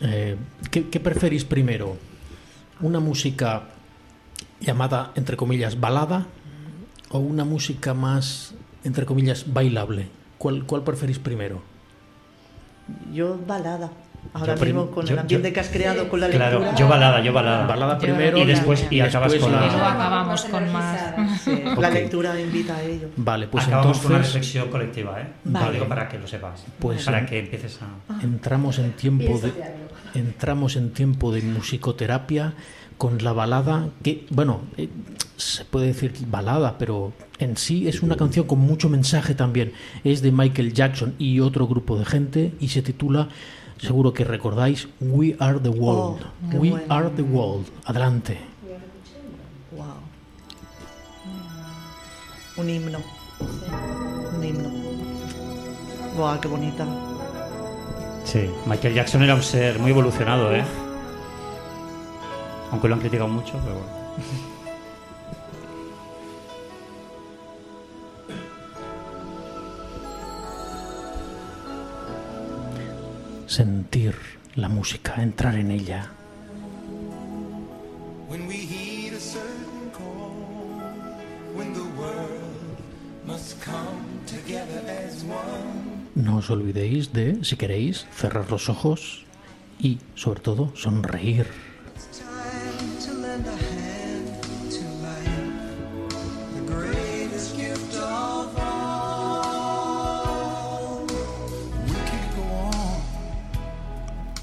[0.00, 0.36] Eh,
[0.70, 1.96] ¿qué, ¿Qué preferís primero?
[2.80, 3.62] ¿Una música
[4.60, 6.26] llamada, entre comillas, balada
[7.10, 8.54] o una música más,
[8.84, 10.08] entre comillas, bailable?
[10.38, 11.62] ¿Cuál, cuál preferís primero?
[13.12, 13.90] Yo balada.
[14.34, 16.76] Ahora Yo mismo con yo- el ambiente yo- que has creado con la Claro, lectura.
[16.78, 17.66] yo balada, yo balada.
[17.66, 21.00] Balada Yo- primero Y después y acabas después con la- Y acabamos con más.
[21.46, 23.08] Sí, La lectura invita a ello.
[23.16, 25.26] Vale, pues acabamos con una reflexión colectiva, ¿eh?
[25.44, 25.66] Vale.
[25.66, 26.64] Lo digo para que lo sepas.
[26.78, 28.22] Pues para en- que empieces a.
[28.22, 29.52] entramos en tiempo de
[30.14, 32.54] entramos en tiempo de musicoterapia
[32.98, 34.88] con la balada que bueno eh,
[35.36, 39.72] se puede decir balada pero en sí es una canción con mucho mensaje también
[40.04, 43.28] es de Michael Jackson y otro grupo de gente y se titula
[43.76, 46.84] seguro que recordáis We Are the World Oh, We bueno.
[46.88, 48.38] Are the World adelante
[52.56, 53.00] Un himno.
[54.34, 54.68] Un himno.
[56.16, 56.86] Wow, qué bonita.
[58.24, 60.64] Sí, Michael Jackson era un ser muy evolucionado, ¿eh?
[62.72, 63.96] Aunque lo han criticado mucho, pero bueno.
[73.46, 74.14] sentir
[74.54, 76.15] la música entrar en ella
[86.14, 89.24] No os olvidéis de, si queréis, cerrar los ojos
[89.78, 91.46] y, sobre todo, sonreír.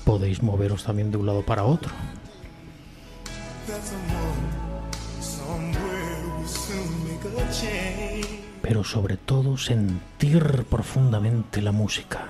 [0.06, 1.92] Podéis moveros también de un lado para otro.
[8.64, 12.30] Pero sobre todo sentir profundamente la música.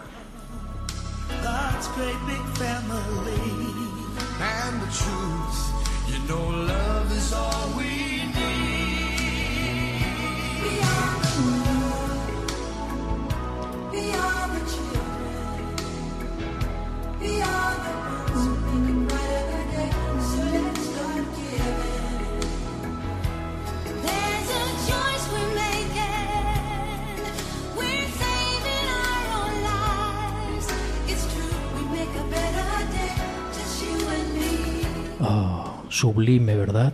[36.03, 36.91] Sublime, ¿verdad?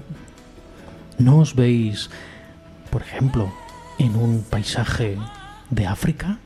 [1.17, 2.11] ¿No os veis,
[2.91, 3.51] por ejemplo,
[3.97, 5.17] en un paisaje
[5.71, 6.37] de África?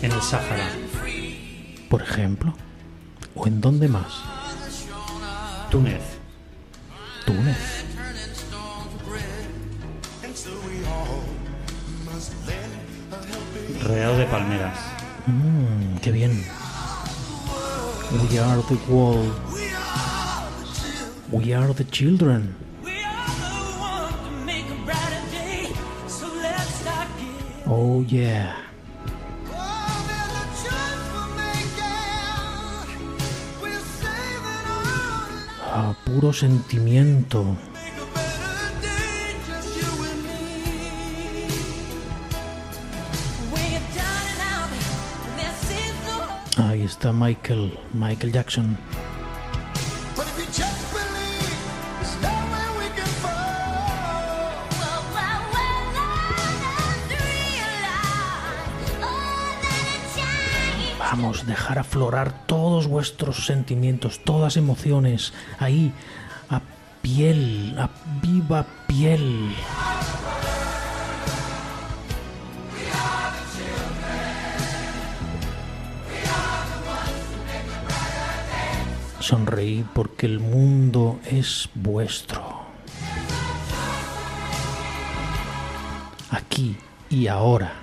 [0.00, 0.68] En el Sáhara.
[1.90, 2.54] Por ejemplo.
[3.34, 4.12] ¿O en dónde más?
[5.72, 6.04] Túnez.
[7.26, 7.84] Túnez.
[13.82, 14.97] Rodeado de palmeras.
[15.28, 16.42] Mmm, qué bien.
[18.30, 19.34] We are the world.
[21.30, 22.56] We are the children.
[22.86, 22.90] A.
[27.66, 28.56] Oh yeah.
[35.70, 37.54] Ah, puro sentimiento.
[47.12, 48.76] That a time.
[60.98, 65.92] Vamos, dejar aflorar todos vuestros sentimientos, todas emociones, ahí,
[66.50, 66.60] a
[67.00, 67.88] piel, a
[68.20, 69.54] viva piel.
[79.28, 82.62] Sonreí porque el mundo es vuestro.
[86.30, 86.78] Aquí
[87.10, 87.74] y ahora.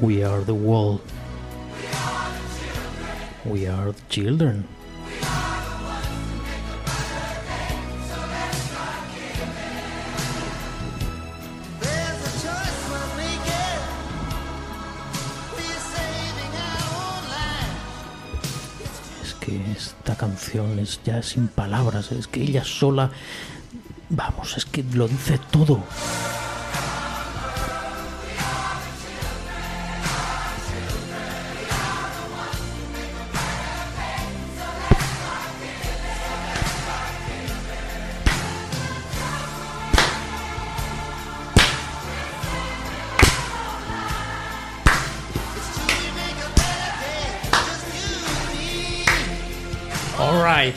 [0.00, 1.02] We are the world.
[3.44, 4.66] We are the children.
[20.16, 23.10] Canción es ya sin palabras, es que ella sola,
[24.08, 25.82] vamos, es que lo dice todo.
[50.18, 50.76] Alright.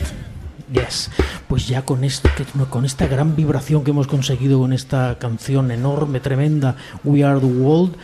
[0.72, 1.10] Yes.
[1.48, 2.28] Pues ya con, este,
[2.68, 7.46] con esta gran vibración que hemos conseguido con esta canción enorme, tremenda, We Are the
[7.46, 7.96] World,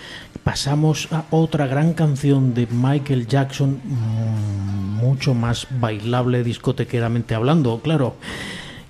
[0.43, 8.17] pasamos a otra gran canción de Michael Jackson, mm, mucho más bailable discotequeramente hablando, claro,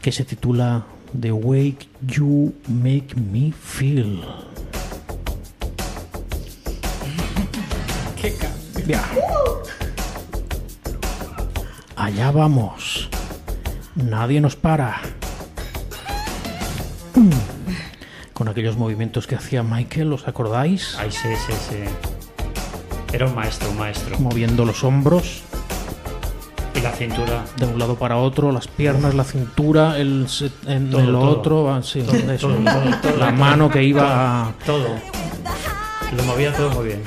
[0.00, 0.87] que se titula
[1.19, 1.76] The Way
[2.06, 4.20] You Make Me Feel.
[8.87, 9.02] Ya.
[11.96, 13.08] Allá vamos.
[13.94, 15.00] Nadie nos para.
[17.14, 17.31] Mm.
[18.32, 20.94] Con aquellos movimientos que hacía Michael, ¿os acordáis?
[20.98, 21.76] Ay, sí, sí, sí.
[23.12, 24.19] Era un maestro, un maestro.
[24.19, 25.40] Moviendo los hombros
[26.75, 27.44] Y la cintura.
[27.56, 30.26] de un lado para otro, las piernas, la cintura, el,
[30.66, 31.20] en Todo, el todo.
[31.31, 32.02] otro, ah, sí,
[32.38, 32.58] todo,
[33.19, 34.52] la mano que iba a...
[34.66, 34.88] Todo.
[36.14, 37.02] Lo movía todo muy bien.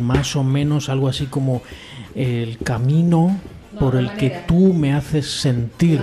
[0.00, 1.62] Más o menos algo así como
[2.14, 3.36] el camino
[3.78, 6.00] por el que tú me haces sentir.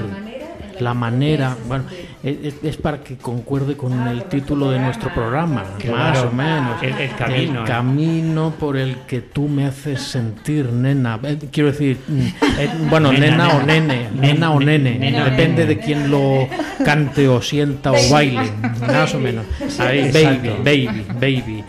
[0.80, 1.86] La manera, bueno,
[2.22, 6.84] es, para que concuerde con el título de nuestro programa, más o menos.
[6.84, 7.68] El- el camino, El eh.
[7.70, 11.18] camino por el que tú me haces sentir, nena.
[11.24, 12.20] Eh, Quiero decir, mm,
[12.60, 16.46] eh, bueno, Nena, nena, o nene, nena o nene, Nena depende de quién lo
[16.84, 18.52] cante o sienta o baile,
[18.86, 19.46] más o menos.
[19.80, 21.64] Ahí, baby, baby, baby.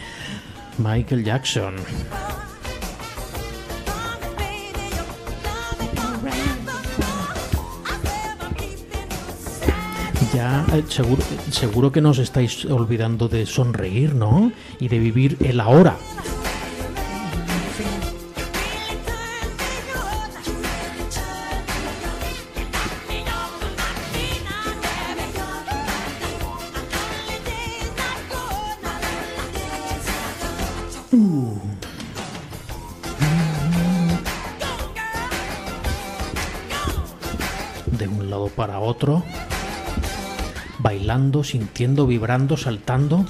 [0.79, 1.77] Michael Jackson.
[10.35, 14.53] Ya eh, seguro, seguro que nos estáis olvidando de sonreír, ¿no?
[14.79, 15.97] Y de vivir el ahora.
[37.87, 39.23] De un lado para otro.
[40.79, 43.27] Bailando, sintiendo, vibrando, saltando.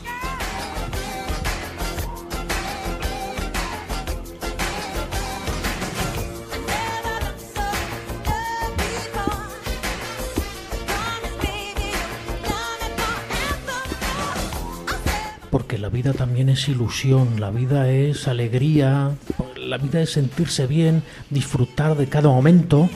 [15.96, 19.12] Vida también es ilusión, la vida es alegría,
[19.56, 22.90] la vida es sentirse bien, disfrutar de cada momento.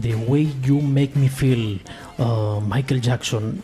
[0.00, 1.82] The Way You Make Me Feel,
[2.16, 3.62] uh, Michael Jackson,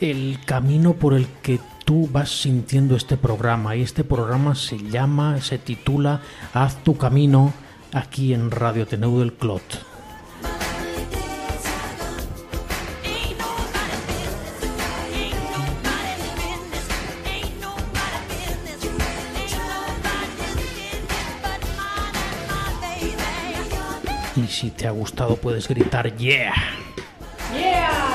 [0.00, 3.74] el camino por el que tú vas sintiendo este programa.
[3.76, 6.20] Y este programa se llama, se titula
[6.52, 7.54] Haz tu camino
[7.92, 9.62] aquí en Radio Teneu del Clot.
[24.36, 28.05] Y si te ha gustado puedes gritar Yeah.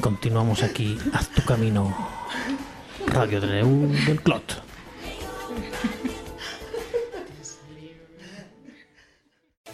[0.00, 0.98] Continuamos aquí.
[1.12, 1.94] Haz tu camino.
[3.06, 4.62] Radio Teneu del Clot.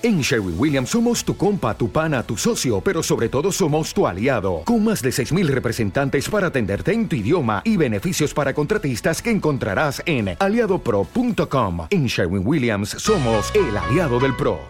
[0.02, 4.06] En Sherwin Williams somos tu compa, tu pana, tu socio, pero sobre todo somos tu
[4.06, 9.22] aliado, con más de 6.000 representantes para atenderte en tu idioma y beneficios para contratistas
[9.22, 11.86] que encontrarás en aliadopro.com.
[11.88, 14.60] En Sherwin Williams somos el aliado del PRO.